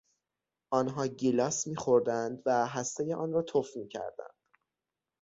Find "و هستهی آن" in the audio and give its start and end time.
2.45-3.31